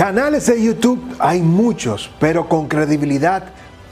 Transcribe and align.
Canales 0.00 0.46
de 0.46 0.62
YouTube 0.62 1.14
hay 1.18 1.42
muchos, 1.42 2.10
pero 2.18 2.48
con 2.48 2.68
credibilidad 2.68 3.42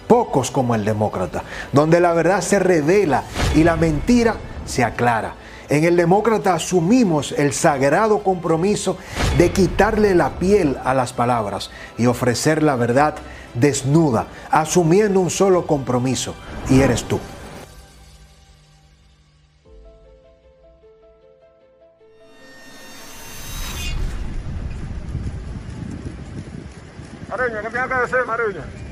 pocos 0.06 0.50
como 0.50 0.74
el 0.74 0.82
Demócrata, 0.82 1.42
donde 1.70 2.00
la 2.00 2.14
verdad 2.14 2.40
se 2.40 2.58
revela 2.58 3.24
y 3.54 3.62
la 3.62 3.76
mentira 3.76 4.36
se 4.64 4.84
aclara. 4.84 5.34
En 5.68 5.84
el 5.84 5.96
Demócrata 5.96 6.54
asumimos 6.54 7.32
el 7.32 7.52
sagrado 7.52 8.22
compromiso 8.22 8.96
de 9.36 9.50
quitarle 9.52 10.14
la 10.14 10.38
piel 10.38 10.78
a 10.82 10.94
las 10.94 11.12
palabras 11.12 11.70
y 11.98 12.06
ofrecer 12.06 12.62
la 12.62 12.76
verdad 12.76 13.14
desnuda, 13.52 14.28
asumiendo 14.50 15.20
un 15.20 15.28
solo 15.28 15.66
compromiso, 15.66 16.34
y 16.70 16.80
eres 16.80 17.04
tú. 17.04 17.20
Maruña, 27.28 27.60
¿qué 27.60 27.68
tiene 27.68 27.88
que 27.88 27.94
decir, 27.94 28.26
Maruña? 28.26 28.87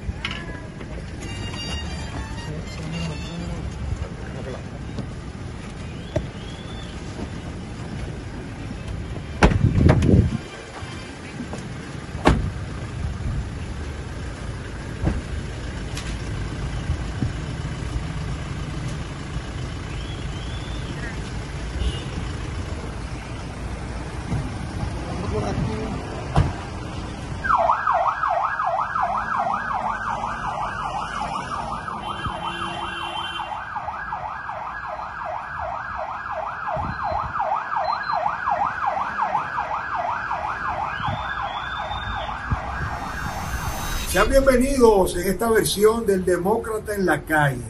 Sean 44.17 44.31
bienvenidos 44.31 45.15
en 45.19 45.29
esta 45.29 45.51
versión 45.51 46.07
del 46.07 46.25
Demócrata 46.25 46.95
en 46.95 47.05
la 47.05 47.21
calle. 47.21 47.61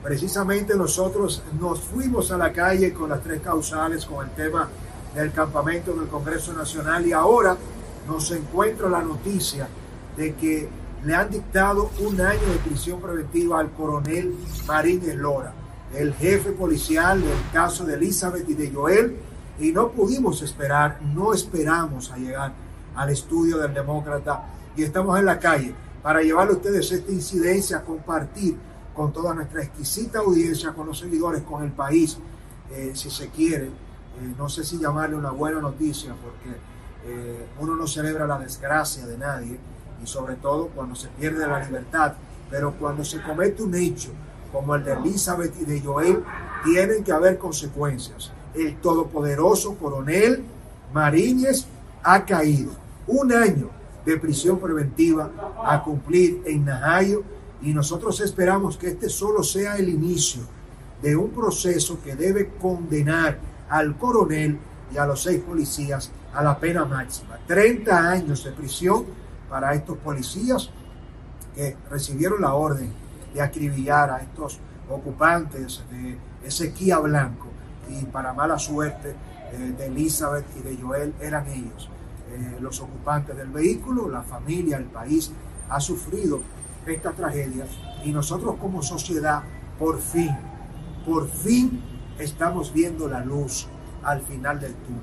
Precisamente 0.00 0.76
nosotros 0.76 1.42
nos 1.60 1.80
fuimos 1.80 2.30
a 2.30 2.38
la 2.38 2.52
calle 2.52 2.92
con 2.92 3.10
las 3.10 3.20
tres 3.20 3.40
causales, 3.40 4.06
con 4.06 4.24
el 4.24 4.32
tema 4.32 4.68
del 5.12 5.32
campamento 5.32 5.92
del 5.94 6.06
Congreso 6.06 6.52
Nacional 6.52 7.04
y 7.04 7.10
ahora 7.10 7.56
nos 8.06 8.30
encuentra 8.30 8.88
la 8.88 9.02
noticia 9.02 9.66
de 10.16 10.36
que 10.36 10.68
le 11.04 11.16
han 11.16 11.30
dictado 11.30 11.90
un 11.98 12.20
año 12.20 12.46
de 12.46 12.58
prisión 12.64 13.00
preventiva 13.00 13.58
al 13.58 13.72
coronel 13.72 14.36
Marínez 14.68 15.16
Lora, 15.16 15.52
el 15.96 16.14
jefe 16.14 16.52
policial 16.52 17.20
del 17.20 17.50
caso 17.52 17.84
de 17.84 17.94
Elizabeth 17.94 18.48
y 18.48 18.54
de 18.54 18.70
Joel, 18.70 19.16
y 19.58 19.72
no 19.72 19.90
pudimos 19.90 20.42
esperar, 20.42 21.00
no 21.12 21.34
esperamos 21.34 22.12
a 22.12 22.18
llegar 22.18 22.52
al 22.94 23.10
estudio 23.10 23.58
del 23.58 23.74
demócrata 23.74 24.44
y 24.76 24.84
estamos 24.84 25.18
en 25.18 25.24
la 25.24 25.40
calle 25.40 25.74
para 26.02 26.22
llevarle 26.22 26.54
a 26.54 26.56
ustedes 26.56 26.90
esta 26.92 27.10
incidencia, 27.10 27.82
compartir 27.82 28.56
con 28.94 29.12
toda 29.12 29.34
nuestra 29.34 29.62
exquisita 29.62 30.20
audiencia, 30.20 30.72
con 30.72 30.86
los 30.86 30.98
seguidores, 30.98 31.42
con 31.42 31.62
el 31.62 31.72
país, 31.72 32.18
eh, 32.70 32.92
si 32.94 33.10
se 33.10 33.28
quiere. 33.28 33.66
Eh, 33.66 34.34
no 34.36 34.48
sé 34.48 34.64
si 34.64 34.78
llamarle 34.78 35.16
una 35.16 35.30
buena 35.30 35.60
noticia, 35.60 36.14
porque 36.14 36.58
eh, 37.06 37.46
uno 37.60 37.76
no 37.76 37.86
celebra 37.86 38.26
la 38.26 38.38
desgracia 38.38 39.06
de 39.06 39.16
nadie, 39.16 39.58
y 40.02 40.06
sobre 40.06 40.36
todo 40.36 40.68
cuando 40.68 40.94
se 40.94 41.08
pierde 41.08 41.46
la 41.46 41.64
libertad, 41.64 42.14
pero 42.50 42.72
cuando 42.74 43.04
se 43.04 43.22
comete 43.22 43.62
un 43.62 43.74
hecho 43.74 44.10
como 44.52 44.74
el 44.74 44.84
de 44.84 44.94
Elizabeth 44.94 45.54
y 45.60 45.64
de 45.64 45.80
Joel, 45.80 46.24
tienen 46.64 47.04
que 47.04 47.12
haber 47.12 47.38
consecuencias. 47.38 48.32
El 48.54 48.80
todopoderoso 48.80 49.76
coronel 49.76 50.44
Mariñez 50.92 51.66
ha 52.02 52.24
caído. 52.24 52.72
Un 53.06 53.32
año 53.32 53.70
de 54.08 54.18
prisión 54.18 54.58
preventiva 54.58 55.30
a 55.64 55.82
cumplir 55.82 56.42
en 56.46 56.64
Najayo 56.64 57.22
y 57.60 57.74
nosotros 57.74 58.20
esperamos 58.20 58.76
que 58.76 58.88
este 58.88 59.08
solo 59.08 59.42
sea 59.42 59.76
el 59.76 59.88
inicio 59.88 60.42
de 61.02 61.14
un 61.14 61.30
proceso 61.30 62.00
que 62.02 62.16
debe 62.16 62.48
condenar 62.60 63.38
al 63.68 63.96
coronel 63.98 64.58
y 64.92 64.96
a 64.96 65.04
los 65.04 65.22
seis 65.22 65.40
policías 65.40 66.10
a 66.32 66.42
la 66.42 66.58
pena 66.58 66.84
máxima. 66.84 67.38
30 67.46 68.10
años 68.10 68.44
de 68.44 68.52
prisión 68.52 69.04
para 69.50 69.74
estos 69.74 69.98
policías 69.98 70.70
que 71.54 71.76
recibieron 71.90 72.40
la 72.40 72.54
orden 72.54 72.90
de 73.34 73.42
acribillar 73.42 74.10
a 74.10 74.18
estos 74.18 74.58
ocupantes 74.88 75.82
de 75.90 76.16
ese 76.44 76.72
Kia 76.72 76.98
blanco 76.98 77.48
y 77.90 78.04
para 78.06 78.32
mala 78.32 78.58
suerte 78.58 79.14
eh, 79.52 79.74
de 79.76 79.86
Elizabeth 79.86 80.46
y 80.58 80.62
de 80.62 80.76
Joel 80.76 81.14
eran 81.20 81.46
ellos. 81.48 81.90
Eh, 82.30 82.58
los 82.60 82.80
ocupantes 82.80 83.36
del 83.36 83.48
vehículo, 83.48 84.08
la 84.08 84.22
familia, 84.22 84.76
el 84.76 84.84
país 84.84 85.32
ha 85.70 85.80
sufrido 85.80 86.40
esta 86.86 87.12
tragedia 87.12 87.66
y 88.04 88.12
nosotros 88.12 88.56
como 88.60 88.82
sociedad 88.82 89.42
por 89.78 89.98
fin, 89.98 90.30
por 91.06 91.28
fin 91.28 91.82
estamos 92.18 92.72
viendo 92.72 93.08
la 93.08 93.24
luz 93.24 93.66
al 94.02 94.20
final 94.22 94.60
del 94.60 94.74
túnel. 94.74 95.02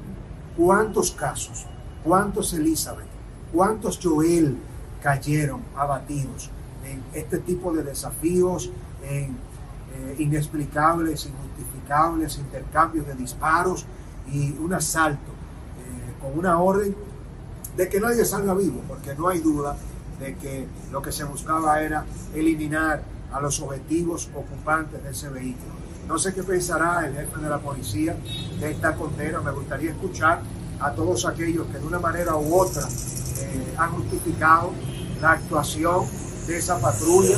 ¿Cuántos 0.56 1.12
casos? 1.12 1.66
¿Cuántos 2.04 2.54
Elizabeth? 2.54 3.08
¿Cuántos 3.52 4.00
Joel 4.02 4.58
cayeron 5.02 5.62
abatidos 5.76 6.50
en 6.84 7.04
este 7.14 7.40
tipo 7.40 7.74
de 7.74 7.84
desafíos, 7.84 8.70
en 9.04 9.36
eh, 9.96 10.16
inexplicables, 10.20 11.26
injustificables 11.26 12.38
intercambios 12.38 13.08
de 13.08 13.16
disparos 13.16 13.86
y 14.32 14.52
un 14.60 14.74
asalto 14.74 15.32
eh, 15.32 16.14
con 16.22 16.38
una 16.38 16.60
orden 16.60 16.96
de 17.76 17.90
que 17.90 18.00
nadie 18.00 18.26
salga 18.26 18.54
vivo, 18.54 18.82
porque 18.88 19.14
no 19.16 19.28
hay 19.28 19.40
duda 19.40 19.76
de 20.20 20.36
que 20.36 20.68
lo 20.92 21.02
que 21.02 21.12
se 21.12 21.24
buscaba 21.24 21.82
era 21.82 22.06
eliminar 22.34 23.04
a 23.32 23.42
los 23.42 23.60
objetivos 23.60 24.30
ocupantes 24.34 25.04
de 25.04 25.12
ese 25.12 25.30
vehículo. 25.30 25.74
No 26.08 26.18
sé 26.18 26.34
qué 26.34 26.44
pensará 26.44 27.06
el 27.06 27.16
jefe 27.16 27.40
de 27.40 27.50
la 27.50 27.60
policía 27.60 28.16
de 28.60 28.72
esta 28.72 28.96
condena. 28.96 29.42
Me 29.42 29.52
gustaría 29.52 29.92
escuchar 29.92 30.42
a 30.80 30.92
todos 30.92 31.26
aquellos 31.26 31.68
que 31.68 31.80
de 31.80 31.86
una 31.86 32.00
manera 32.00 32.36
u 32.36 32.56
otra 32.56 32.84
eh, 32.84 33.74
han 33.78 33.92
justificado 33.92 34.72
la 35.22 35.32
actuación 35.32 36.06
de 36.48 36.58
esa 36.58 36.80
patrulla, 36.80 37.38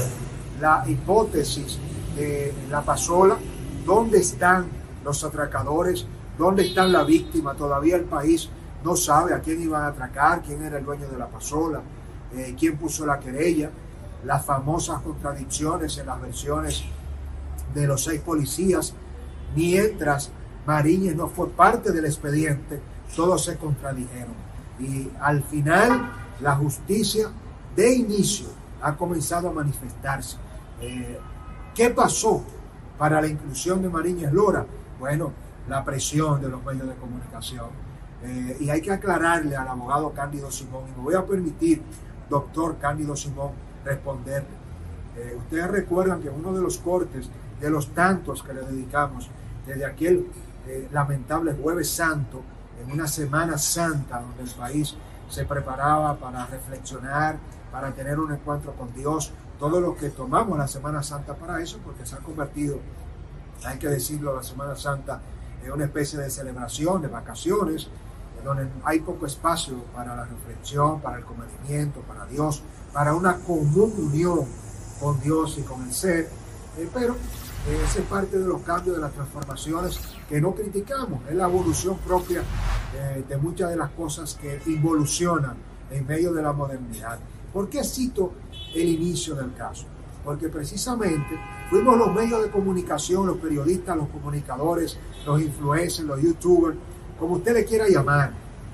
la 0.59 0.83
hipótesis 0.87 1.79
de 2.15 2.53
la 2.69 2.81
pasola, 2.81 3.37
dónde 3.85 4.19
están 4.19 4.67
los 5.03 5.23
atracadores, 5.23 6.05
dónde 6.37 6.67
están 6.67 6.91
la 6.91 7.03
víctima. 7.03 7.53
Todavía 7.55 7.95
el 7.95 8.03
país 8.03 8.49
no 8.83 8.95
sabe 8.95 9.33
a 9.33 9.39
quién 9.39 9.61
iban 9.61 9.83
a 9.83 9.87
atracar, 9.87 10.41
quién 10.41 10.63
era 10.63 10.77
el 10.77 10.85
dueño 10.85 11.07
de 11.07 11.17
la 11.17 11.27
pasola, 11.27 11.81
eh, 12.33 12.55
quién 12.57 12.77
puso 12.77 13.05
la 13.05 13.19
querella, 13.19 13.69
las 14.23 14.45
famosas 14.45 15.01
contradicciones 15.01 15.97
en 15.97 16.05
las 16.05 16.21
versiones 16.21 16.83
de 17.73 17.87
los 17.87 18.03
seis 18.03 18.21
policías, 18.21 18.93
mientras 19.55 20.31
Mariñez 20.65 21.15
no 21.15 21.27
fue 21.27 21.49
parte 21.49 21.91
del 21.91 22.05
expediente, 22.05 22.81
todos 23.15 23.45
se 23.45 23.57
contradijeron. 23.57 24.35
Y 24.79 25.09
al 25.21 25.43
final 25.43 26.11
la 26.41 26.55
justicia 26.55 27.29
de 27.75 27.95
inicio 27.95 28.47
ha 28.81 28.95
comenzado 28.95 29.49
a 29.49 29.53
manifestarse. 29.53 30.37
Eh, 30.81 31.19
¿Qué 31.73 31.89
pasó 31.89 32.43
para 32.97 33.21
la 33.21 33.27
inclusión 33.27 33.81
de 33.81 33.89
Mariñez 33.89 34.31
Lora? 34.31 34.65
Bueno, 34.99 35.31
la 35.67 35.83
presión 35.83 36.41
de 36.41 36.49
los 36.49 36.63
medios 36.63 36.87
de 36.87 36.95
comunicación 36.95 37.86
eh, 38.23 38.57
y 38.59 38.69
hay 38.69 38.81
que 38.81 38.91
aclararle 38.91 39.55
al 39.55 39.67
abogado 39.67 40.11
Cándido 40.11 40.51
Simón, 40.51 40.83
y 40.87 40.97
me 40.97 41.03
voy 41.03 41.15
a 41.15 41.25
permitir, 41.25 41.81
doctor 42.29 42.77
Cándido 42.77 43.15
Simón, 43.15 43.51
responderle. 43.85 44.57
Eh, 45.15 45.35
ustedes 45.37 45.67
recuerdan 45.67 46.21
que 46.21 46.29
uno 46.29 46.53
de 46.53 46.61
los 46.61 46.77
cortes, 46.77 47.29
de 47.59 47.69
los 47.69 47.93
tantos 47.93 48.43
que 48.43 48.53
le 48.53 48.61
dedicamos, 48.61 49.29
desde 49.65 49.85
aquel 49.85 50.27
eh, 50.67 50.87
lamentable 50.91 51.53
jueves 51.53 51.89
santo, 51.89 52.41
en 52.83 52.91
una 52.91 53.07
semana 53.07 53.57
santa 53.57 54.21
donde 54.21 54.43
el 54.43 54.49
país 54.51 54.95
se 55.29 55.45
preparaba 55.45 56.15
para 56.15 56.45
reflexionar, 56.45 57.37
para 57.71 57.91
tener 57.91 58.19
un 58.19 58.31
encuentro 58.31 58.73
con 58.73 58.93
Dios, 58.93 59.31
todo 59.59 59.81
lo 59.81 59.95
que 59.95 60.09
tomamos 60.09 60.57
la 60.57 60.67
Semana 60.67 61.03
Santa 61.03 61.35
para 61.35 61.61
eso, 61.61 61.79
porque 61.83 62.05
se 62.05 62.15
ha 62.15 62.19
convertido, 62.19 62.79
hay 63.65 63.79
que 63.79 63.87
decirlo, 63.87 64.35
la 64.35 64.43
Semana 64.43 64.75
Santa 64.75 65.19
en 65.63 65.71
una 65.71 65.85
especie 65.85 66.19
de 66.19 66.29
celebración, 66.29 67.01
de 67.01 67.07
vacaciones, 67.07 67.89
donde 68.47 68.69
hay 68.85 69.01
poco 69.01 69.25
espacio 69.25 69.83
para 69.93 70.15
la 70.15 70.25
reflexión, 70.25 71.01
para 71.01 71.17
el 71.17 71.25
comedimiento, 71.25 71.99
para 72.01 72.25
Dios, 72.25 72.63
para 72.93 73.13
una 73.13 73.35
común 73.39 73.93
unión 73.97 74.45
con 75.01 75.19
Dios 75.19 75.57
y 75.57 75.63
con 75.63 75.83
el 75.83 75.93
ser, 75.93 76.29
eh, 76.77 76.89
pero 76.93 77.13
eh, 77.13 77.81
ese 77.85 77.99
es 77.99 78.05
parte 78.05 78.39
de 78.39 78.47
los 78.47 78.61
cambios, 78.61 78.95
de 78.95 79.01
las 79.01 79.11
transformaciones 79.11 79.99
que 80.29 80.39
no 80.39 80.55
criticamos, 80.55 81.19
es 81.29 81.35
la 81.35 81.45
evolución 81.45 81.97
propia 81.97 82.41
eh, 82.95 83.23
de 83.27 83.37
muchas 83.37 83.69
de 83.69 83.75
las 83.75 83.91
cosas 83.91 84.35
que 84.35 84.61
involucionan 84.67 85.57
en 85.91 86.07
medio 86.07 86.31
de 86.31 86.41
la 86.41 86.53
modernidad. 86.53 87.19
¿Por 87.51 87.69
qué 87.69 87.83
cito 87.83 88.31
el 88.73 88.87
inicio 88.87 89.35
del 89.35 89.53
caso? 89.55 89.85
Porque 90.23 90.47
precisamente 90.47 91.37
fuimos 91.69 91.97
los 91.97 92.13
medios 92.13 92.41
de 92.43 92.49
comunicación, 92.49 93.27
los 93.27 93.37
periodistas, 93.37 93.97
los 93.97 94.07
comunicadores, 94.07 94.97
los 95.25 95.41
influencers, 95.41 96.07
los 96.07 96.21
youtubers, 96.21 96.77
como 97.19 97.35
usted 97.35 97.53
le 97.53 97.65
quiera 97.65 97.87
llamar, 97.87 98.31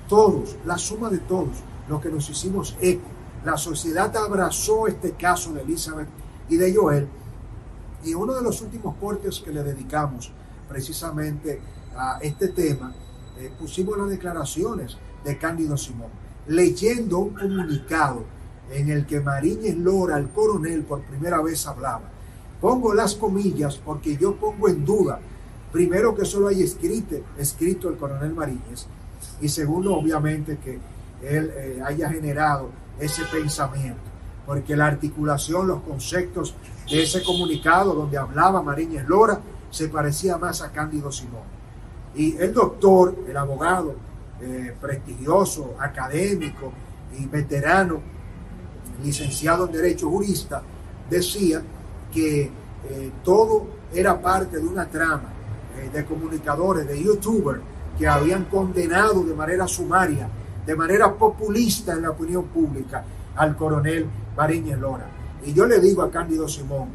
todos, 0.07 0.56
la 0.66 0.78
suma 0.78 1.10
de 1.10 1.19
todos, 1.19 1.57
los 1.88 2.01
que 2.01 2.10
nos 2.10 2.30
hicimos 2.30 2.75
eco. 2.81 3.07
La 3.44 3.57
sociedad 3.57 4.16
abrazó 4.16 4.88
este 4.88 5.12
caso 5.12 5.54
de 5.54 5.62
Elizabeth 5.62 6.07
y 6.50 6.57
de 6.57 6.74
Joel. 6.74 7.07
Y 8.04 8.13
uno 8.13 8.34
de 8.34 8.42
los 8.42 8.62
últimos 8.62 8.95
cortes 8.98 9.40
que 9.40 9.51
le 9.51 9.63
dedicamos 9.63 10.31
precisamente 10.68 11.62
a 11.95 12.19
este 12.22 12.50
tema, 12.50 12.94
eh, 13.38 13.51
pusimos 13.57 13.98
las 13.98 14.10
declaraciones 14.10 14.98
de 15.24 15.38
Cándido 15.38 15.78
Simón, 15.78 16.10
leyendo 16.48 17.19
un 17.19 17.34
comunicado 17.34 18.24
en 18.72 18.89
el 18.89 19.06
que 19.06 19.19
Mariñez 19.19 19.78
Lora, 19.78 20.18
el 20.18 20.30
coronel, 20.30 20.84
por 20.84 21.01
primera 21.04 21.42
vez 21.42 21.66
hablaba. 21.68 22.10
Pongo 22.60 22.94
las 22.94 23.16
comillas 23.16 23.75
porque 23.78 24.18
yo 24.18 24.36
pongo 24.36 24.69
en 24.69 24.86
duda, 24.86 25.19
primero 25.74 26.16
que 26.16 26.24
solo 26.24 26.50
hay 26.50 26.62
escrito, 26.62 27.16
escrito 27.38 27.90
el 27.90 27.98
coronel 27.98 28.34
Mariñez, 28.34 28.86
y 29.42 29.50
segundo, 29.50 29.96
obviamente, 29.96 30.58
que 30.58 30.80
él 31.28 31.52
eh, 31.56 31.81
haya 31.84 32.10
generado 32.12 32.70
ese 33.00 33.24
pensamiento, 33.25 34.00
porque 34.46 34.75
la 34.75 34.86
articulación, 34.86 35.68
los 35.68 35.81
conceptos 35.81 36.56
de 36.90 37.02
ese 37.02 37.24
comunicado 37.24 37.96
donde 37.96 38.18
hablaba 38.18 38.62
Mariñez 38.62 39.08
Lora, 39.08 39.40
se 39.72 39.90
parecía 39.90 40.38
más 40.38 40.62
a 40.62 40.72
Cándido 40.72 41.12
Simón. 41.12 41.42
Y 42.16 42.38
el 42.38 42.54
doctor, 42.54 43.16
el 43.28 43.36
abogado 43.36 43.96
eh, 44.42 44.75
prestigioso, 44.80 45.75
académico 45.80 46.72
y 47.18 47.25
veterano, 47.25 48.00
licenciado 49.04 49.66
en 49.66 49.72
Derecho 49.72 50.08
Jurista, 50.08 50.62
decía 51.10 51.64
que 52.14 52.44
eh, 52.44 53.12
todo 53.24 53.66
era 53.92 54.22
parte 54.22 54.58
de 54.58 54.68
una 54.68 54.86
trama 54.86 55.32
eh, 55.78 55.90
de 55.92 56.06
comunicadores, 56.06 56.88
de 56.88 57.02
youtubers, 57.02 57.62
que 57.98 58.08
habían 58.08 58.46
condenado 58.46 59.24
de 59.24 59.34
manera 59.34 59.68
sumaria, 59.68 60.28
de 60.66 60.75
manera 60.75 61.14
populista 61.14 61.94
en 61.94 62.04
la 62.04 62.12
opinión 62.12 62.46
pública 62.46 63.04
al 63.36 63.56
coronel 63.56 64.08
Bariñez 64.36 64.80
Lora. 64.80 65.08
Y 65.46 65.54
yo 65.54 65.66
le 65.66 65.80
digo 65.80 66.02
a 66.02 66.10
Cándido 66.10 66.48
Simón, 66.48 66.90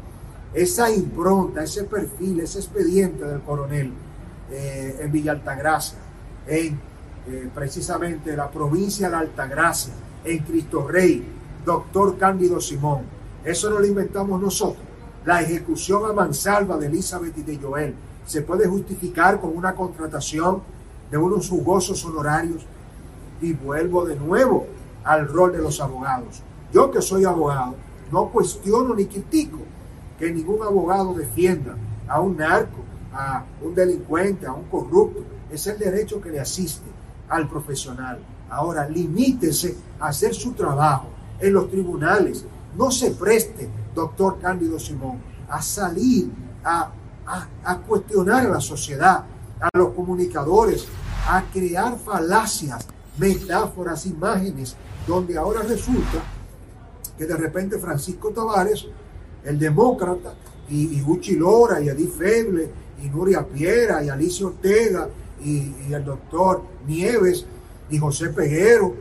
esa 0.53 0.91
impronta, 0.91 1.63
ese 1.63 1.83
perfil, 1.83 2.39
ese 2.39 2.59
expediente 2.59 3.23
del 3.23 3.41
coronel 3.41 3.93
eh, 4.51 4.99
en 5.01 5.11
Villa 5.11 5.33
Altagracia, 5.33 5.99
en 6.47 6.89
precisamente 7.53 8.35
la 8.35 8.49
provincia 8.49 9.07
de 9.07 9.15
Altagracia, 9.15 9.93
en 10.23 10.39
Cristo 10.39 10.87
Rey, 10.87 11.23
doctor 11.63 12.17
Cándido 12.17 12.59
Simón. 12.59 13.01
Eso 13.43 13.69
no 13.69 13.79
lo 13.79 13.85
inventamos 13.85 14.41
nosotros. 14.41 14.83
La 15.25 15.41
ejecución 15.41 16.09
a 16.09 16.13
mansalva 16.13 16.77
de 16.77 16.87
Elizabeth 16.87 17.37
y 17.37 17.43
de 17.43 17.57
Joel 17.57 17.93
se 18.29 18.43
puede 18.43 18.67
justificar 18.67 19.41
con 19.41 19.57
una 19.57 19.73
contratación 19.73 20.61
de 21.09 21.17
unos 21.17 21.49
jugosos 21.49 22.05
honorarios. 22.05 22.63
Y 23.41 23.53
vuelvo 23.53 24.05
de 24.05 24.15
nuevo 24.15 24.67
al 25.03 25.27
rol 25.27 25.51
de 25.51 25.57
los 25.57 25.81
abogados. 25.81 26.43
Yo 26.71 26.91
que 26.91 27.01
soy 27.01 27.25
abogado, 27.25 27.73
no 28.11 28.29
cuestiono 28.29 28.93
ni 28.93 29.05
critico 29.07 29.57
que 30.19 30.31
ningún 30.31 30.61
abogado 30.61 31.15
defienda 31.15 31.75
a 32.07 32.21
un 32.21 32.37
narco, 32.37 32.77
a 33.11 33.45
un 33.63 33.73
delincuente, 33.73 34.45
a 34.45 34.53
un 34.53 34.65
corrupto. 34.65 35.23
Es 35.49 35.65
el 35.65 35.79
derecho 35.79 36.21
que 36.21 36.29
le 36.29 36.39
asiste 36.39 36.85
al 37.29 37.49
profesional. 37.49 38.19
Ahora, 38.47 38.87
limítese 38.87 39.75
a 39.99 40.09
hacer 40.09 40.35
su 40.35 40.51
trabajo 40.51 41.07
en 41.39 41.51
los 41.51 41.67
tribunales. 41.71 42.45
No 42.77 42.91
se 42.91 43.09
preste, 43.09 43.67
doctor 43.95 44.37
Cándido 44.39 44.77
Simón, 44.77 45.17
a 45.49 45.63
salir 45.63 46.29
a, 46.63 46.91
a, 47.63 47.77
cuestionar 47.77 48.47
a 48.47 48.49
la 48.49 48.61
sociedad, 48.61 49.23
a 49.59 49.77
los 49.77 49.93
comunicadores, 49.93 50.87
a 51.27 51.43
crear 51.53 51.97
falacias, 51.99 52.87
metáforas, 53.17 54.05
imágenes, 54.05 54.75
donde 55.07 55.37
ahora 55.37 55.61
resulta 55.61 56.23
que 57.17 57.25
de 57.25 57.35
repente 57.35 57.77
Francisco 57.77 58.31
Tavares, 58.31 58.87
el 59.43 59.59
demócrata, 59.59 60.33
y, 60.69 61.01
y 61.01 61.35
Lora, 61.35 61.81
y 61.81 61.89
Edith 61.89 62.17
Feble, 62.17 62.69
y 63.03 63.09
Nuria 63.09 63.45
Piera, 63.45 64.03
y 64.03 64.09
Alicia 64.09 64.47
Ortega, 64.47 65.09
y, 65.43 65.73
y, 65.87 65.93
el 65.93 66.03
doctor 66.03 66.63
Nieves, 66.87 67.45
y 67.89 67.97
José 67.97 68.29
Peguero, 68.29 68.93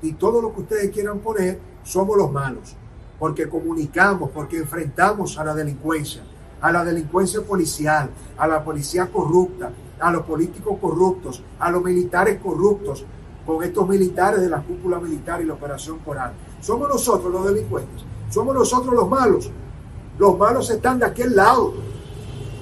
y 0.00 0.12
todo 0.14 0.40
lo 0.42 0.54
que 0.54 0.62
ustedes 0.62 0.90
quieran 0.90 1.20
poner, 1.20 1.58
somos 1.84 2.16
los 2.16 2.30
malos, 2.30 2.74
porque 3.18 3.48
comunicamos, 3.48 4.30
porque 4.30 4.58
enfrentamos 4.58 5.38
a 5.38 5.44
la 5.44 5.54
delincuencia, 5.54 6.22
a 6.62 6.72
la 6.72 6.84
delincuencia 6.84 7.42
policial, 7.42 8.08
a 8.38 8.46
la 8.46 8.64
policía 8.64 9.06
corrupta, 9.08 9.70
a 10.00 10.10
los 10.10 10.22
políticos 10.22 10.78
corruptos, 10.80 11.42
a 11.58 11.70
los 11.70 11.82
militares 11.82 12.40
corruptos, 12.40 13.04
con 13.44 13.62
estos 13.64 13.88
militares 13.88 14.40
de 14.40 14.48
la 14.48 14.62
cúpula 14.62 15.00
militar 15.00 15.42
y 15.42 15.44
la 15.44 15.54
operación 15.54 15.98
coral. 15.98 16.32
Somos 16.60 16.88
nosotros 16.88 17.32
los 17.32 17.44
delincuentes, 17.44 18.04
somos 18.30 18.54
nosotros 18.54 18.94
los 18.94 19.08
malos. 19.08 19.50
Los 20.18 20.38
malos 20.38 20.70
están 20.70 20.98
de 21.00 21.06
aquel 21.06 21.34
lado. 21.34 21.74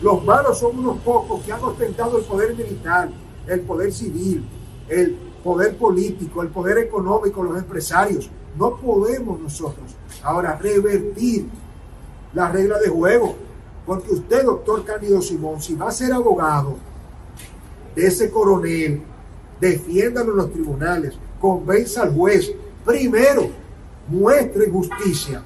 Los 0.02 0.24
malos 0.24 0.58
son 0.58 0.78
unos 0.78 0.98
pocos 0.98 1.42
que 1.42 1.52
han 1.52 1.62
ostentado 1.62 2.16
el 2.16 2.24
poder 2.24 2.56
militar, 2.56 3.10
el 3.46 3.60
poder 3.60 3.92
civil, 3.92 4.48
el 4.88 5.14
poder 5.44 5.76
político, 5.76 6.40
el 6.42 6.48
poder 6.48 6.78
económico, 6.78 7.42
los 7.42 7.58
empresarios. 7.58 8.30
No 8.58 8.76
podemos 8.76 9.38
nosotros 9.40 9.94
ahora 10.22 10.56
revertir 10.56 11.48
la 12.32 12.50
regla 12.50 12.78
de 12.78 12.88
juego, 12.88 13.34
porque 13.86 14.12
usted, 14.12 14.44
doctor 14.44 14.84
Cándido 14.84 15.20
Simón, 15.22 15.60
si 15.60 15.74
va 15.74 15.88
a 15.88 15.92
ser 15.92 16.12
abogado 16.12 16.76
de 17.94 18.06
ese 18.06 18.30
coronel, 18.30 19.02
defiéndalo 19.60 20.32
en 20.32 20.36
los 20.36 20.52
tribunales, 20.52 21.14
convenza 21.40 22.02
al 22.02 22.14
juez, 22.14 22.52
primero 22.84 23.48
muestre 24.08 24.70
justicia 24.70 25.42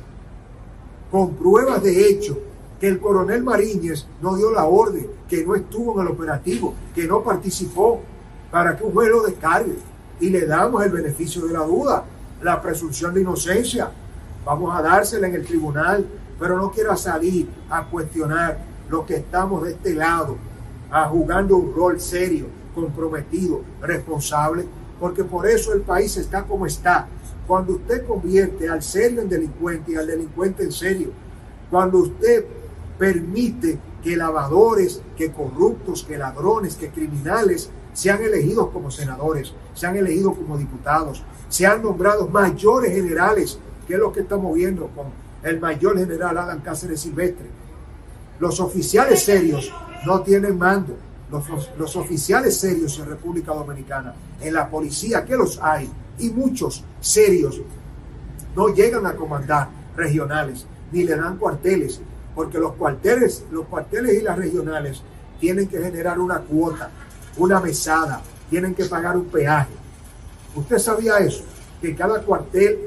con 1.11 1.35
pruebas 1.35 1.83
de 1.83 2.09
hecho 2.09 2.39
que 2.81 2.89
el 2.89 3.01
coronel 3.01 3.43
Mariñez 3.43 4.07
no 4.21 4.37
dio 4.37 4.51
la 4.51 4.65
orden, 4.65 5.07
que 5.29 5.45
no 5.45 5.55
estuvo 5.55 5.95
en 5.95 6.07
el 6.07 6.13
operativo, 6.13 6.75
que 6.95 7.07
no 7.07 7.23
participó, 7.23 8.01
para 8.51 8.77
que 8.77 8.85
un 8.85 8.93
juez 8.93 9.11
lo 9.11 9.23
descargue. 9.23 9.77
Y 10.21 10.31
le 10.31 10.47
damos 10.47 10.85
el 10.85 10.91
beneficio 10.91 11.47
de 11.47 11.53
la 11.53 11.61
duda 11.61 12.05
la 12.45 12.61
presunción 12.61 13.15
de 13.15 13.23
inocencia. 13.23 13.91
Vamos 14.45 14.77
a 14.77 14.83
dársela 14.83 15.27
en 15.27 15.35
el 15.35 15.47
tribunal, 15.47 16.07
pero 16.39 16.57
no 16.57 16.71
quiera 16.71 16.97
salir 16.97 17.49
a 17.71 17.85
cuestionar 17.85 18.59
lo 18.89 19.07
que 19.07 19.17
estamos 19.17 19.65
de 19.65 19.73
este 19.73 19.95
lado, 19.95 20.37
a 20.91 21.09
jugando 21.09 21.57
un 21.57 21.75
rol 21.75 22.01
serio, 22.01 22.47
comprometido, 22.75 23.63
responsable, 23.81 24.67
porque 25.01 25.25
por 25.25 25.47
eso 25.49 25.73
el 25.73 25.83
país 25.83 26.17
está 26.17 26.45
como 26.45 26.67
está. 26.67 27.09
Cuando 27.47 27.75
usted 27.75 28.07
convierte 28.07 28.69
al 28.69 28.83
serio 28.83 29.21
en 29.21 29.29
delincuente 29.29 29.93
y 29.93 29.97
al 29.97 30.07
delincuente 30.07 30.63
en 30.63 30.73
serio, 30.73 31.11
cuando 31.71 31.99
usted 31.99 32.45
permite 32.99 33.79
que 34.03 34.17
lavadores, 34.17 35.01
que 35.17 35.33
corruptos, 35.33 36.05
que 36.05 36.19
ladrones, 36.19 36.77
que 36.77 36.91
criminales 36.91 37.71
sean 37.93 38.23
elegidos 38.23 38.71
como 38.71 38.91
senadores, 38.91 39.53
sean 39.75 39.97
elegidos 39.97 40.37
como 40.37 40.59
diputados, 40.59 41.23
se 41.49 41.67
han 41.67 41.83
nombrado 41.83 42.29
mayores 42.29 42.93
generales, 42.93 43.59
que 43.87 43.95
es 43.95 44.01
lo 44.01 44.13
que 44.13 44.21
estamos 44.21 44.55
viendo 44.55 44.89
con 44.89 45.07
el 45.45 45.61
mayor 45.61 45.99
general 45.99 46.39
Adam 46.39 46.61
Cáceres 46.63 47.01
Silvestre. 47.01 47.47
Los 48.41 48.59
oficiales 48.59 49.23
serios 49.23 49.73
no 50.07 50.23
tienen 50.23 50.59
mando. 50.59 50.97
Los, 51.31 51.45
los, 51.79 51.97
oficiales 51.97 52.57
serios 52.57 52.99
en 52.99 53.07
República 53.07 53.53
Dominicana, 53.53 54.15
en 54.41 54.55
la 54.55 54.69
policía, 54.69 55.25
que 55.25 55.37
los 55.37 55.59
hay, 55.61 55.91
y 56.19 56.31
muchos 56.31 56.85
serios, 57.01 57.61
no 58.55 58.69
llegan 58.69 59.05
a 59.07 59.15
comandar 59.15 59.69
regionales, 59.97 60.67
ni 60.93 61.03
le 61.03 61.17
dan 61.17 61.39
cuarteles, 61.39 62.01
porque 62.35 62.59
los 62.59 62.75
cuarteles, 62.75 63.45
los 63.51 63.67
cuarteles 63.67 64.21
y 64.21 64.23
las 64.23 64.37
regionales 64.37 65.03
tienen 65.41 65.67
que 65.67 65.81
generar 65.81 66.21
una 66.21 66.39
cuota, 66.39 66.91
una 67.37 67.59
mesada, 67.59 68.23
tienen 68.49 68.75
que 68.75 68.85
pagar 68.85 69.17
un 69.17 69.27
peaje. 69.27 69.73
¿Usted 70.55 70.79
sabía 70.79 71.19
eso? 71.19 71.43
Que 71.81 71.97
cada 71.97 72.23
cuartel, 72.23 72.79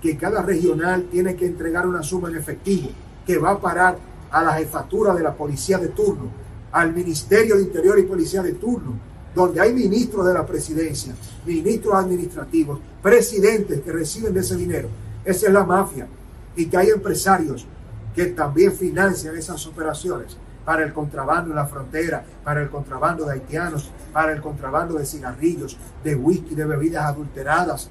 que 0.00 0.16
cada 0.16 0.42
regional 0.42 1.08
tiene 1.10 1.36
que 1.36 1.46
entregar 1.46 1.86
una 1.86 2.02
suma 2.02 2.28
en 2.28 2.36
efectivo 2.36 2.90
que 3.26 3.38
va 3.38 3.52
a 3.52 3.60
parar 3.60 3.98
a 4.30 4.42
la 4.42 4.52
jefatura 4.54 5.14
de 5.14 5.22
la 5.22 5.34
policía 5.34 5.78
de 5.78 5.88
turno, 5.88 6.30
al 6.72 6.94
Ministerio 6.94 7.56
de 7.56 7.62
Interior 7.62 7.98
y 7.98 8.02
Policía 8.02 8.42
de 8.42 8.52
turno, 8.54 8.94
donde 9.34 9.60
hay 9.60 9.72
ministros 9.72 10.26
de 10.26 10.34
la 10.34 10.46
presidencia, 10.46 11.14
ministros 11.44 11.94
administrativos, 11.94 12.78
presidentes 13.02 13.80
que 13.80 13.92
reciben 13.92 14.32
de 14.32 14.40
ese 14.40 14.56
dinero. 14.56 14.88
Esa 15.24 15.46
es 15.46 15.52
la 15.52 15.64
mafia. 15.64 16.06
Y 16.54 16.66
que 16.66 16.76
hay 16.76 16.88
empresarios 16.88 17.66
que 18.14 18.26
también 18.26 18.72
financian 18.72 19.36
esas 19.36 19.66
operaciones 19.66 20.36
para 20.64 20.82
el 20.84 20.92
contrabando 20.92 21.50
en 21.50 21.56
la 21.56 21.66
frontera, 21.66 22.24
para 22.42 22.62
el 22.62 22.70
contrabando 22.70 23.26
de 23.26 23.34
haitianos, 23.34 23.90
para 24.12 24.32
el 24.32 24.40
contrabando 24.40 24.94
de 24.94 25.04
cigarrillos, 25.04 25.76
de 26.02 26.14
whisky, 26.14 26.54
de 26.54 26.64
bebidas 26.64 27.04
adulteradas, 27.04 27.90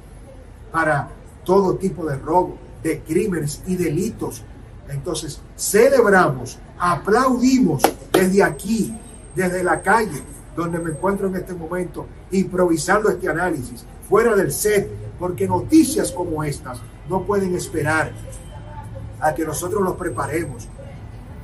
para 0.71 1.09
todo 1.45 1.75
tipo 1.75 2.05
de 2.05 2.17
robo, 2.17 2.57
de 2.83 2.99
crímenes 3.01 3.61
y 3.65 3.75
delitos. 3.75 4.43
Entonces, 4.89 5.39
celebramos, 5.57 6.59
aplaudimos 6.77 7.81
desde 8.11 8.43
aquí, 8.43 8.93
desde 9.35 9.63
la 9.63 9.81
calle, 9.81 10.21
donde 10.55 10.79
me 10.79 10.91
encuentro 10.91 11.27
en 11.27 11.35
este 11.35 11.53
momento, 11.53 12.05
improvisando 12.31 13.09
este 13.09 13.29
análisis, 13.29 13.85
fuera 14.09 14.35
del 14.35 14.51
set, 14.51 14.89
porque 15.17 15.47
noticias 15.47 16.11
como 16.11 16.43
estas 16.43 16.79
no 17.09 17.23
pueden 17.23 17.55
esperar 17.55 18.11
a 19.19 19.33
que 19.33 19.45
nosotros 19.45 19.81
los 19.81 19.95
preparemos. 19.95 20.67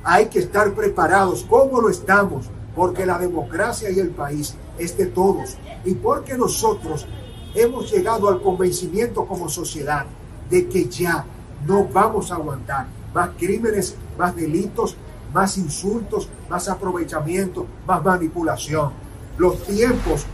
Hay 0.04 0.26
que 0.26 0.40
estar 0.40 0.72
preparados, 0.74 1.44
como 1.44 1.80
lo 1.80 1.88
estamos, 1.88 2.50
porque 2.74 3.06
la 3.06 3.18
democracia 3.18 3.90
y 3.90 3.98
el 3.98 4.10
país 4.10 4.54
es 4.78 4.96
de 4.96 5.06
todos 5.06 5.56
y 5.84 5.94
porque 5.94 6.36
nosotros 6.36 7.06
hemos 7.54 7.90
llegado 7.90 8.28
al 8.28 8.40
convencimiento 8.40 9.24
como 9.26 9.48
sociedad 9.48 10.06
de 10.50 10.68
que 10.68 10.88
ya 10.88 11.24
no 11.66 11.84
vamos 11.84 12.30
a 12.30 12.36
aguantar 12.36 12.86
más 13.14 13.30
crímenes, 13.38 13.96
más 14.18 14.34
delitos, 14.34 14.96
más 15.32 15.56
insultos, 15.58 16.28
más 16.48 16.68
aprovechamiento, 16.68 17.66
más 17.86 18.04
manipulación. 18.04 18.92
Los 19.38 19.62
tiempos 19.64 20.26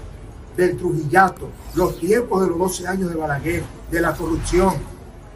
del 0.57 0.77
Trujillato, 0.77 1.49
los 1.75 1.99
tiempos 1.99 2.43
de 2.43 2.49
los 2.49 2.59
12 2.59 2.89
años 2.89 3.11
de 3.11 3.17
Balaguer, 3.17 3.63
de 3.91 4.01
la 4.01 4.15
corrupción, 4.15 4.75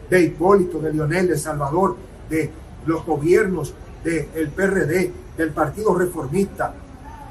de 0.09 0.21
Hipólito, 0.21 0.79
de 0.79 0.91
Lionel, 0.91 1.27
de 1.27 1.37
Salvador, 1.37 1.95
de 2.29 2.51
los 2.85 3.05
gobiernos 3.05 3.73
del 4.03 4.49
PRD, 4.49 5.13
del 5.37 5.51
Partido 5.51 5.95
Reformista, 5.95 6.73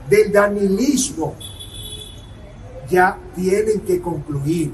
del 0.08 0.32
danilismo, 0.32 1.34
ya 2.92 3.18
tienen 3.34 3.80
que 3.80 4.02
concluir 4.02 4.70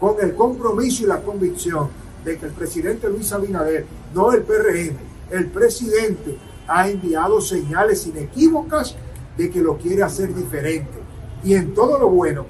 con 0.00 0.16
el 0.22 0.34
compromiso 0.34 1.04
y 1.04 1.06
la 1.06 1.20
convicción 1.20 1.88
de 2.24 2.38
que 2.38 2.46
el 2.46 2.52
presidente 2.52 3.10
Luis 3.10 3.30
Abinader, 3.30 3.84
no 4.14 4.32
el 4.32 4.42
PRM, 4.42 4.96
el 5.30 5.46
presidente 5.48 6.38
ha 6.66 6.88
enviado 6.88 7.40
señales 7.42 8.06
inequívocas 8.06 8.96
de 9.36 9.50
que 9.50 9.60
lo 9.60 9.76
quiere 9.76 10.02
hacer 10.02 10.34
diferente. 10.34 10.98
Y 11.44 11.54
en 11.54 11.74
todo 11.74 11.98
lo 11.98 12.08
bueno 12.08 12.46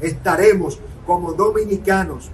estaremos 0.00 0.80
como 1.06 1.34
dominicanos 1.34 2.30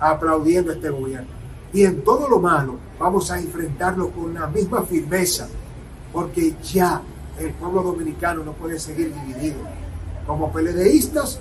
aplaudiendo 0.00 0.72
este 0.72 0.88
gobierno. 0.88 1.28
Y 1.72 1.84
en 1.84 2.02
todo 2.02 2.30
lo 2.30 2.38
malo 2.40 2.76
vamos 2.98 3.30
a 3.30 3.38
enfrentarlo 3.38 4.10
con 4.10 4.32
la 4.32 4.46
misma 4.46 4.82
firmeza, 4.82 5.48
porque 6.12 6.54
ya 6.62 7.02
el 7.38 7.50
pueblo 7.50 7.82
dominicano 7.82 8.42
no 8.42 8.52
puede 8.52 8.78
seguir 8.78 9.12
dividido 9.14 9.58
como 10.26 10.52
PLDistas 10.52 11.40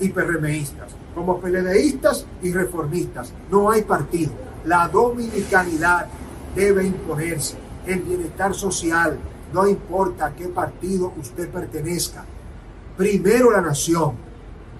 y 0.00 0.08
PRMistas, 0.08 0.92
como 1.14 1.40
PLDistas 1.40 2.26
y 2.42 2.52
reformistas. 2.52 3.32
No 3.50 3.70
hay 3.70 3.82
partido. 3.82 4.32
La 4.64 4.88
dominicanidad 4.88 6.06
debe 6.54 6.86
imponerse. 6.86 7.56
El 7.86 8.00
bienestar 8.00 8.54
social, 8.54 9.18
no 9.52 9.68
importa 9.68 10.26
a 10.26 10.34
qué 10.34 10.48
partido 10.48 11.12
usted 11.20 11.48
pertenezca. 11.50 12.24
Primero 12.96 13.50
la 13.50 13.60
nación, 13.60 14.14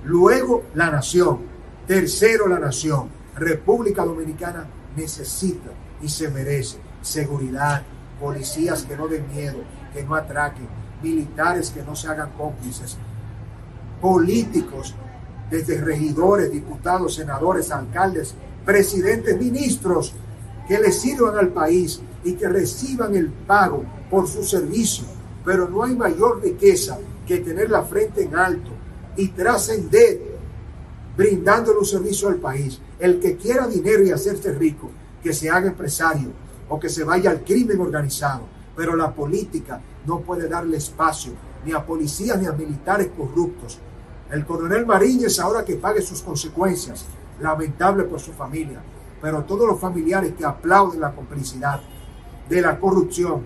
luego 0.04 0.64
la 0.74 0.90
nación, 0.90 1.40
tercero 1.86 2.48
la 2.48 2.58
nación. 2.58 3.08
República 3.36 4.04
Dominicana 4.04 4.66
necesita 4.96 5.70
y 6.00 6.08
se 6.08 6.28
merece 6.28 6.78
seguridad, 7.02 7.82
policías 8.20 8.84
que 8.84 8.96
no 8.96 9.08
den 9.08 9.26
miedo, 9.34 9.58
que 9.92 10.02
no 10.02 10.14
atraquen, 10.14 10.68
militares 11.04 11.70
que 11.70 11.82
no 11.82 11.94
se 11.94 12.08
hagan 12.08 12.32
cómplices, 12.32 12.96
políticos, 14.00 14.94
desde 15.50 15.80
regidores, 15.80 16.50
diputados, 16.50 17.14
senadores, 17.14 17.70
alcaldes, 17.70 18.34
presidentes, 18.64 19.38
ministros, 19.38 20.14
que 20.66 20.78
le 20.78 20.90
sirvan 20.90 21.36
al 21.36 21.50
país 21.50 22.00
y 22.24 22.32
que 22.32 22.48
reciban 22.48 23.14
el 23.14 23.28
pago 23.28 23.84
por 24.10 24.26
su 24.26 24.42
servicio. 24.42 25.04
Pero 25.44 25.68
no 25.68 25.84
hay 25.84 25.94
mayor 25.94 26.42
riqueza 26.42 26.98
que 27.26 27.38
tener 27.38 27.70
la 27.70 27.82
frente 27.82 28.24
en 28.24 28.34
alto 28.34 28.70
y 29.16 29.28
trascender 29.28 30.34
brindándole 31.16 31.78
un 31.78 31.84
servicio 31.84 32.28
al 32.28 32.36
país. 32.36 32.80
El 32.98 33.20
que 33.20 33.36
quiera 33.36 33.68
dinero 33.68 34.02
y 34.02 34.10
hacerse 34.10 34.52
rico, 34.52 34.90
que 35.22 35.32
se 35.32 35.50
haga 35.50 35.68
empresario 35.68 36.30
o 36.68 36.80
que 36.80 36.88
se 36.88 37.04
vaya 37.04 37.30
al 37.30 37.44
crimen 37.44 37.80
organizado. 37.80 38.53
Pero 38.76 38.96
la 38.96 39.12
política 39.12 39.80
no 40.06 40.20
puede 40.20 40.48
darle 40.48 40.76
espacio 40.76 41.32
ni 41.64 41.72
a 41.72 41.84
policías 41.84 42.40
ni 42.40 42.46
a 42.46 42.52
militares 42.52 43.10
corruptos. 43.16 43.78
El 44.30 44.44
coronel 44.44 44.86
Mariñez 44.86 45.38
ahora 45.38 45.64
que 45.64 45.76
pague 45.76 46.02
sus 46.02 46.22
consecuencias, 46.22 47.04
lamentable 47.40 48.04
por 48.04 48.20
su 48.20 48.32
familia, 48.32 48.80
pero 49.20 49.44
todos 49.44 49.66
los 49.66 49.80
familiares 49.80 50.34
que 50.36 50.44
aplauden 50.44 51.00
la 51.00 51.12
complicidad 51.12 51.80
de 52.48 52.60
la 52.60 52.78
corrupción 52.78 53.42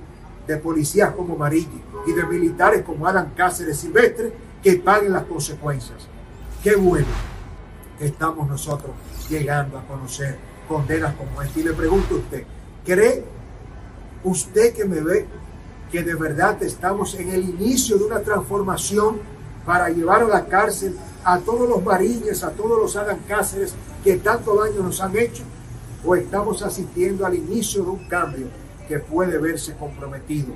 de 0.46 0.56
policías 0.56 1.14
como 1.14 1.36
Mariñez 1.36 1.82
y 2.06 2.12
de 2.12 2.24
militares 2.24 2.82
como 2.82 3.06
Adam 3.06 3.32
Cáceres 3.36 3.78
Silvestre, 3.78 4.32
que 4.62 4.76
paguen 4.76 5.12
las 5.12 5.24
consecuencias. 5.24 6.08
Qué 6.62 6.74
bueno 6.74 7.06
que 7.98 8.06
estamos 8.06 8.48
nosotros 8.48 8.92
llegando 9.28 9.78
a 9.78 9.86
conocer 9.86 10.38
condenas 10.66 11.14
como 11.14 11.42
esta. 11.42 11.60
Y 11.60 11.62
le 11.62 11.72
pregunto 11.72 12.14
a 12.14 12.18
usted, 12.18 12.44
¿cree 12.84 13.24
usted 14.24 14.74
que 14.74 14.84
me 14.84 15.00
ve 15.00 15.26
que 15.90 16.02
de 16.02 16.14
verdad 16.14 16.62
estamos 16.62 17.14
en 17.14 17.30
el 17.30 17.48
inicio 17.48 17.98
de 17.98 18.04
una 18.04 18.20
transformación 18.20 19.20
para 19.64 19.88
llevar 19.88 20.22
a 20.22 20.28
la 20.28 20.46
cárcel 20.46 20.96
a 21.24 21.38
todos 21.38 21.68
los 21.68 21.82
marines, 21.82 22.42
a 22.42 22.50
todos 22.50 22.78
los 22.78 22.96
Adam 22.96 23.18
Cáceres 23.26 23.74
que 24.02 24.16
tanto 24.16 24.54
daño 24.62 24.82
nos 24.82 25.00
han 25.00 25.16
hecho, 25.16 25.42
o 26.04 26.14
estamos 26.14 26.62
asistiendo 26.62 27.26
al 27.26 27.34
inicio 27.34 27.82
de 27.82 27.90
un 27.90 28.08
cambio 28.08 28.46
que 28.86 28.98
puede 28.98 29.38
verse 29.38 29.74
comprometido 29.74 30.54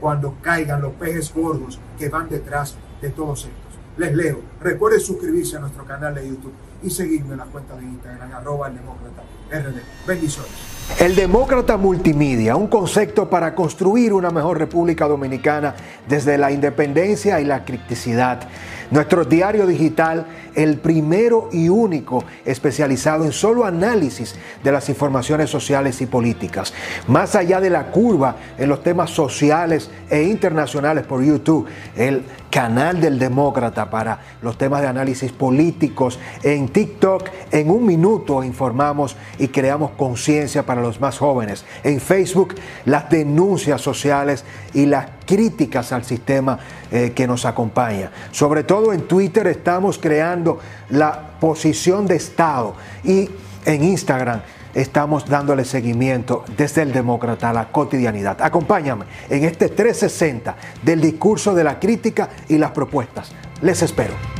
cuando 0.00 0.34
caigan 0.40 0.82
los 0.82 0.92
pejes 0.94 1.32
gordos 1.34 1.78
que 1.98 2.08
van 2.08 2.28
detrás 2.28 2.76
de 3.00 3.10
todos 3.10 3.40
estos. 3.40 3.65
Les 3.96 4.14
leo. 4.14 4.40
Recuerden 4.60 5.00
suscribirse 5.00 5.56
a 5.56 5.60
nuestro 5.60 5.84
canal 5.86 6.14
de 6.14 6.28
YouTube 6.28 6.52
y 6.82 6.90
seguirme 6.90 7.32
en 7.32 7.38
la 7.38 7.44
cuenta 7.46 7.74
de 7.76 7.84
Instagram, 7.84 8.32
arroba 8.32 8.68
el 8.68 8.74
demócrata 8.74 9.22
RD. 9.50 10.06
Bendiciones. 10.06 10.76
El 11.00 11.16
Demócrata 11.16 11.76
Multimedia, 11.76 12.56
un 12.56 12.68
concepto 12.68 13.28
para 13.28 13.54
construir 13.54 14.12
una 14.12 14.30
mejor 14.30 14.58
República 14.58 15.06
Dominicana 15.08 15.74
desde 16.08 16.38
la 16.38 16.52
independencia 16.52 17.40
y 17.40 17.44
la 17.44 17.64
criticidad. 17.64 18.48
Nuestro 18.90 19.24
diario 19.24 19.66
digital, 19.66 20.26
el 20.54 20.78
primero 20.78 21.48
y 21.52 21.68
único 21.68 22.24
especializado 22.44 23.24
en 23.24 23.32
solo 23.32 23.64
análisis 23.64 24.36
de 24.62 24.72
las 24.72 24.88
informaciones 24.88 25.50
sociales 25.50 26.00
y 26.00 26.06
políticas. 26.06 26.72
Más 27.08 27.34
allá 27.34 27.60
de 27.60 27.70
la 27.70 27.90
curva 27.90 28.36
en 28.58 28.68
los 28.68 28.82
temas 28.82 29.10
sociales 29.10 29.90
e 30.08 30.22
internacionales 30.22 31.04
por 31.04 31.22
YouTube, 31.22 31.66
el 31.96 32.24
canal 32.56 33.00
del 33.00 33.18
Demócrata 33.18 33.90
para 33.90 34.20
los 34.40 34.56
temas 34.56 34.80
de 34.80 34.88
análisis 34.88 35.30
políticos. 35.30 36.18
En 36.42 36.68
TikTok, 36.68 37.28
en 37.50 37.70
un 37.70 37.84
minuto 37.84 38.42
informamos 38.42 39.16
y 39.38 39.48
creamos 39.48 39.90
conciencia 39.90 40.64
para 40.64 40.80
los 40.80 41.00
más 41.00 41.18
jóvenes. 41.18 41.64
En 41.84 42.00
Facebook, 42.00 42.54
las 42.84 43.10
denuncias 43.10 43.80
sociales 43.82 44.44
y 44.72 44.86
las 44.86 45.15
críticas 45.26 45.92
al 45.92 46.04
sistema 46.04 46.58
eh, 46.90 47.12
que 47.14 47.26
nos 47.26 47.44
acompaña. 47.44 48.10
Sobre 48.30 48.64
todo 48.64 48.92
en 48.92 49.02
Twitter 49.02 49.46
estamos 49.48 49.98
creando 49.98 50.58
la 50.90 51.32
posición 51.40 52.06
de 52.06 52.16
Estado 52.16 52.74
y 53.04 53.28
en 53.64 53.84
Instagram 53.84 54.40
estamos 54.74 55.26
dándole 55.26 55.64
seguimiento 55.64 56.44
desde 56.56 56.82
el 56.82 56.92
demócrata 56.92 57.50
a 57.50 57.52
la 57.52 57.72
cotidianidad. 57.72 58.40
Acompáñame 58.40 59.06
en 59.28 59.44
este 59.44 59.68
360 59.68 60.54
del 60.82 61.00
discurso 61.00 61.54
de 61.54 61.64
la 61.64 61.80
crítica 61.80 62.28
y 62.48 62.58
las 62.58 62.70
propuestas. 62.70 63.32
Les 63.62 63.82
espero. 63.82 64.35